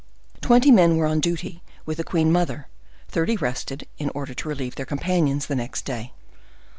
Twenty 0.41 0.71
men 0.71 0.97
were 0.97 1.05
on 1.05 1.19
duty 1.19 1.61
with 1.85 1.97
the 1.97 2.03
queen 2.03 2.31
mother; 2.31 2.65
thirty 3.07 3.37
rested, 3.37 3.85
in 3.99 4.09
order 4.15 4.33
to 4.33 4.49
relieve 4.49 4.73
their 4.73 4.83
companions 4.87 5.45
the 5.45 5.53
next 5.53 5.85
day. 5.85 6.11